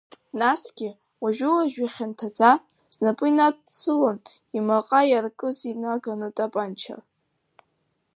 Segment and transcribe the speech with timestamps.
[0.39, 0.89] Насгьы,
[1.21, 2.51] уажәы-уажә ихьанҭаӡа,
[2.93, 4.17] снапы инадсылон
[4.57, 6.97] имаҟа иаркыз инаган тапанча.